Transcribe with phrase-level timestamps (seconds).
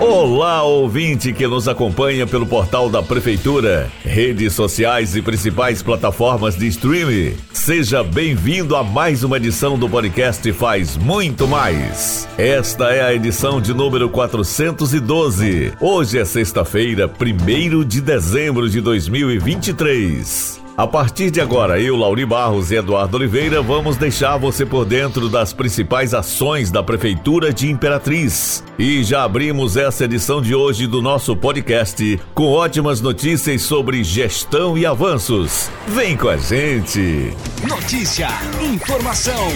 [0.00, 6.66] Olá, ouvinte que nos acompanha pelo portal da Prefeitura, redes sociais e principais plataformas de
[6.66, 7.34] streaming.
[7.52, 12.28] Seja bem-vindo a mais uma edição do podcast Faz Muito Mais.
[12.36, 15.72] Esta é a edição de número 412.
[15.80, 20.65] Hoje é sexta-feira, 1 de dezembro de 2023.
[20.76, 25.26] A partir de agora, eu, Lauri Barros e Eduardo Oliveira vamos deixar você por dentro
[25.26, 28.62] das principais ações da Prefeitura de Imperatriz.
[28.78, 34.76] E já abrimos essa edição de hoje do nosso podcast com ótimas notícias sobre gestão
[34.76, 35.70] e avanços.
[35.88, 37.32] Vem com a gente!
[37.66, 38.28] Notícia,
[38.60, 39.48] informação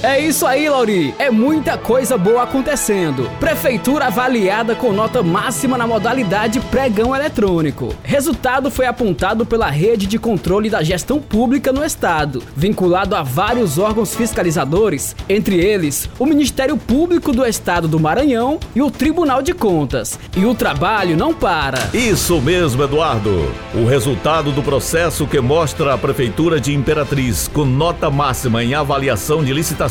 [0.00, 1.12] é isso aí, Lauri.
[1.18, 3.28] É muita coisa boa acontecendo.
[3.40, 7.92] Prefeitura avaliada com nota máxima na modalidade pregão eletrônico.
[8.04, 13.76] Resultado foi apontado pela Rede de Controle da Gestão Pública no Estado, vinculado a vários
[13.76, 19.52] órgãos fiscalizadores, entre eles o Ministério Público do Estado do Maranhão e o Tribunal de
[19.52, 20.16] Contas.
[20.36, 21.90] E o trabalho não para.
[21.92, 23.52] Isso mesmo, Eduardo.
[23.74, 29.42] O resultado do processo que mostra a Prefeitura de Imperatriz com nota máxima em avaliação
[29.42, 29.87] de licitação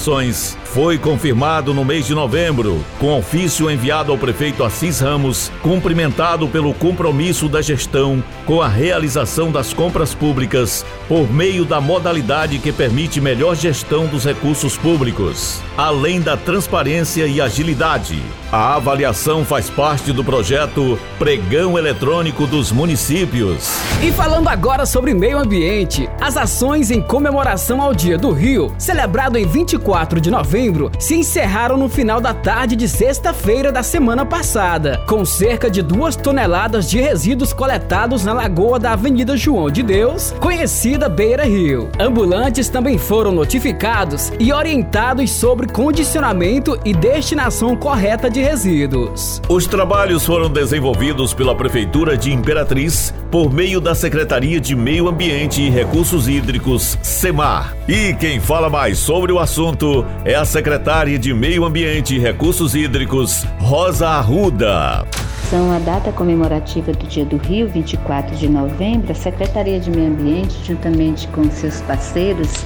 [0.63, 6.73] foi confirmado no mês de novembro, com ofício enviado ao prefeito Assis Ramos, cumprimentado pelo
[6.73, 13.19] compromisso da gestão com a realização das compras públicas por meio da modalidade que permite
[13.19, 18.21] melhor gestão dos recursos públicos, além da transparência e agilidade.
[18.51, 23.69] A avaliação faz parte do projeto Pregão Eletrônico dos Municípios.
[24.01, 29.37] E falando agora sobre meio ambiente, as ações em comemoração ao Dia do Rio, celebrado
[29.37, 29.86] em 24
[30.19, 35.71] de novembro, se encerraram no final da tarde de sexta-feira da semana passada, com cerca
[35.71, 41.45] de duas toneladas de resíduos coletados na lagoa da Avenida João de Deus, conhecida Beira
[41.45, 41.89] Rio.
[41.97, 49.41] Ambulantes também foram notificados e orientados sobre condicionamento e destinação correta de resíduos.
[49.47, 55.61] Os trabalhos foram desenvolvidos pela Prefeitura de Imperatriz por meio da Secretaria de Meio Ambiente
[55.61, 57.73] e Recursos Hídricos, SEMAR.
[57.87, 59.77] E quem fala mais sobre o assunto
[60.26, 65.05] é a secretária de Meio Ambiente e Recursos Hídricos, Rosa Arruda.
[65.49, 70.08] São a data comemorativa do Dia do Rio, 24 de novembro, a Secretaria de Meio
[70.08, 72.66] Ambiente, juntamente com seus parceiros,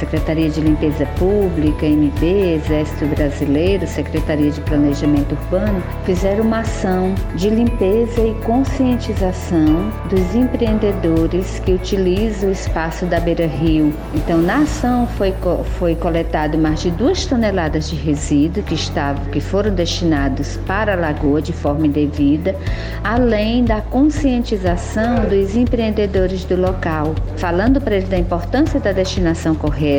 [0.00, 7.50] Secretaria de Limpeza Pública, MB, Exército Brasileiro, Secretaria de Planejamento Urbano, fizeram uma ação de
[7.50, 13.92] limpeza e conscientização dos empreendedores que utilizam o espaço da Beira Rio.
[14.14, 15.34] Então, na ação foi,
[15.78, 20.96] foi coletado mais de duas toneladas de resíduo que, estavam, que foram destinados para a
[20.96, 22.56] lagoa de forma indevida,
[23.04, 29.89] além da conscientização dos empreendedores do local, falando para eles da importância da destinação correta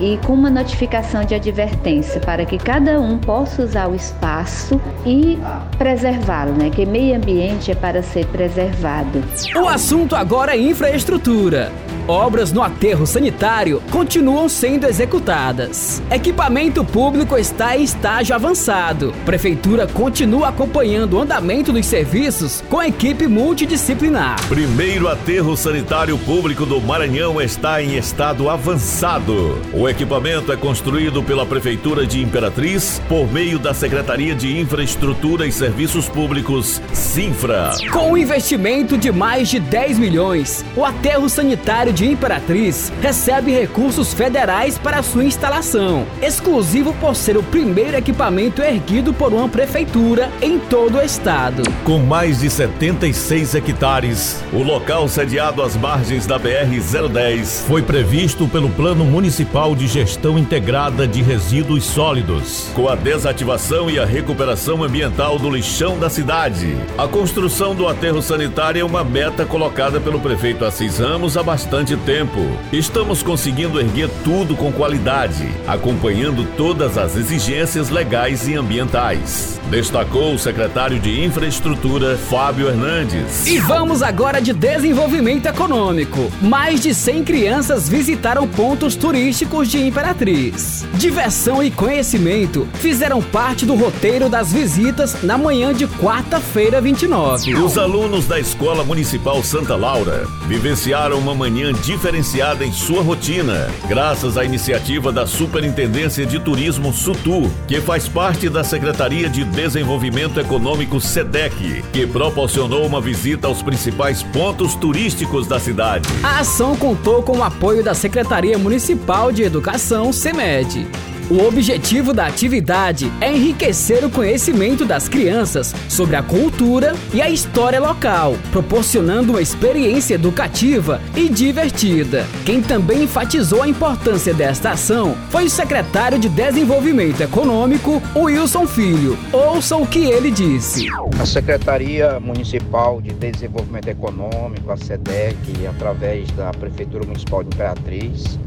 [0.00, 5.38] e com uma notificação de advertência para que cada um possa usar o espaço e
[5.78, 6.70] preservá-lo, né?
[6.70, 9.22] Que meio ambiente é para ser preservado.
[9.54, 11.72] O assunto agora é infraestrutura.
[12.08, 16.00] Obras no aterro sanitário continuam sendo executadas.
[16.08, 19.12] Equipamento público está em estágio avançado.
[19.24, 24.36] Prefeitura continua acompanhando o andamento dos serviços com equipe multidisciplinar.
[24.48, 29.60] Primeiro aterro sanitário público do Maranhão está em estado avançado.
[29.72, 35.50] O equipamento é construído pela Prefeitura de Imperatriz por meio da Secretaria de Infraestrutura e
[35.50, 37.72] Serviços Públicos, Sinfra.
[37.92, 44.12] Com um investimento de mais de 10 milhões, o aterro sanitário de Imperatriz recebe recursos
[44.12, 50.58] federais para sua instalação, exclusivo por ser o primeiro equipamento erguido por uma prefeitura em
[50.58, 51.62] todo o estado.
[51.84, 58.68] Com mais de 76 hectares, o local sediado às margens da BR-010 foi previsto pelo
[58.68, 65.38] Plano Municipal de Gestão Integrada de Resíduos Sólidos, com a desativação e a recuperação ambiental
[65.38, 66.76] do lixão da cidade.
[66.98, 71.85] A construção do aterro sanitário é uma meta colocada pelo prefeito Assis Ramos há bastante
[71.86, 72.40] bastante tempo.
[72.72, 79.60] Estamos conseguindo erguer tudo com qualidade, acompanhando todas as exigências legais e ambientais.
[79.70, 83.46] Destacou o secretário de Infraestrutura, Fábio Hernandes.
[83.46, 86.30] E vamos agora de desenvolvimento econômico.
[86.40, 90.84] Mais de 100 crianças visitaram pontos turísticos de Imperatriz.
[90.94, 97.54] Diversão e conhecimento fizeram parte do roteiro das visitas na manhã de quarta-feira 29.
[97.54, 104.36] Os alunos da Escola Municipal Santa Laura vivenciaram uma manhã diferenciada em sua rotina, graças
[104.36, 111.00] à iniciativa da Superintendência de Turismo Sutu, que faz parte da Secretaria de Desenvolvimento Econômico
[111.00, 116.08] SEDEC, que proporcionou uma visita aos principais pontos turísticos da cidade.
[116.22, 120.86] A ação contou com o apoio da Secretaria Municipal de Educação, SEMED.
[121.28, 127.28] O objetivo da atividade é enriquecer o conhecimento das crianças sobre a cultura e a
[127.28, 132.24] história local, proporcionando uma experiência educativa e divertida.
[132.44, 139.18] Quem também enfatizou a importância desta ação foi o secretário de Desenvolvimento Econômico, Wilson Filho.
[139.32, 140.86] Ouça o que ele disse.
[141.20, 148.38] A Secretaria Municipal de Desenvolvimento Econômico, a SEDEC, através da Prefeitura Municipal de Imperatriz,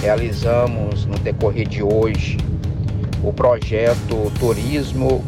[0.00, 2.38] realizamos no decorrer de hoje
[3.22, 5.22] o projeto Turismo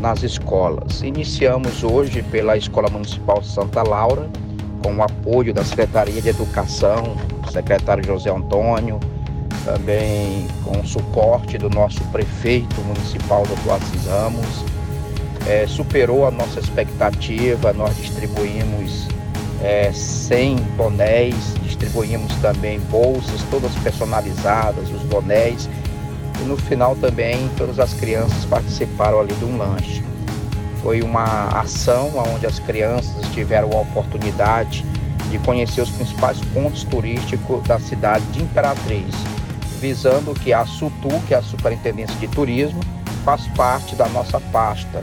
[0.00, 1.02] nas Escolas.
[1.02, 4.28] Iniciamos hoje pela Escola Municipal Santa Laura,
[4.82, 7.16] com o apoio da Secretaria de Educação,
[7.50, 8.98] secretário José Antônio,
[9.64, 13.72] também com o suporte do nosso prefeito municipal, Dr.
[13.72, 14.64] Assis Ramos.
[15.46, 19.08] É, superou a nossa expectativa, nós distribuímos
[19.62, 21.54] é, 100 bonéis,
[21.84, 25.68] distribuímos também bolsas, todas personalizadas, os bonéis.
[26.40, 30.02] E no final também todas as crianças participaram ali de um lanche.
[30.82, 34.84] Foi uma ação onde as crianças tiveram a oportunidade
[35.30, 39.14] de conhecer os principais pontos turísticos da cidade de Imperatriz,
[39.80, 42.80] visando que a SUTU, que é a Superintendência de Turismo,
[43.24, 45.00] faz parte da nossa pasta,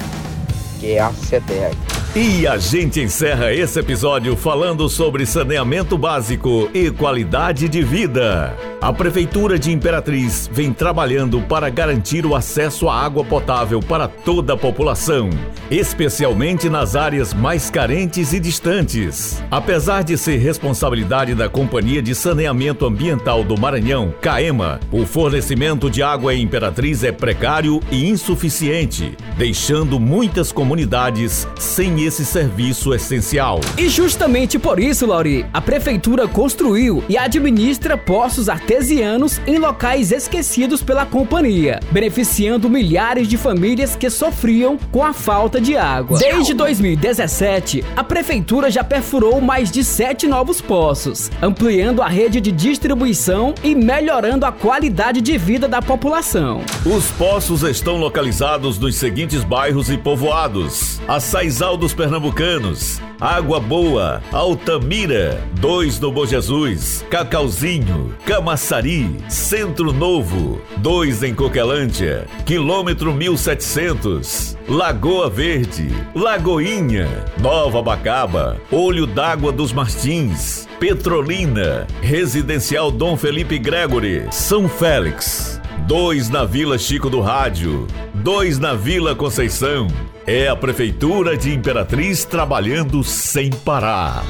[0.79, 1.90] que é a SEDEG.
[2.13, 8.53] E a gente encerra esse episódio falando sobre saneamento básico e qualidade de vida.
[8.81, 14.53] A Prefeitura de Imperatriz vem trabalhando para garantir o acesso à água potável para toda
[14.53, 15.29] a população,
[15.69, 19.41] especialmente nas áreas mais carentes e distantes.
[19.49, 26.01] Apesar de ser responsabilidade da Companhia de Saneamento Ambiental do Maranhão, CAEMA, o fornecimento de
[26.01, 33.59] água em Imperatriz é precário e insuficiente, deixando muitas comunidades sem esse serviço essencial.
[33.77, 40.81] E justamente por isso, Lauri, a Prefeitura construiu e administra poços artesianos em locais esquecidos
[40.81, 46.17] pela companhia, beneficiando milhares de famílias que sofriam com a falta de água.
[46.17, 52.51] Desde 2017, a prefeitura já perfurou mais de sete novos poços, ampliando a rede de
[52.51, 56.61] distribuição e melhorando a qualidade de vida da população.
[56.85, 65.99] Os poços estão localizados nos seguintes bairros e povoados: Açaizal Pernambucanos, Água Boa, Altamira, dois
[65.99, 77.07] no Bom Jesus, Cacauzinho, Camaçari, Centro Novo, dois em Coquelândia, quilômetro 1700, Lagoa Verde, Lagoinha,
[77.39, 86.45] Nova Bacaba, Olho d'Água dos Martins, Petrolina, Residencial Dom Felipe Gregory, São Félix, dois na
[86.45, 89.87] Vila Chico do Rádio, dois na Vila Conceição,
[90.25, 94.23] é a Prefeitura de Imperatriz trabalhando sem parar.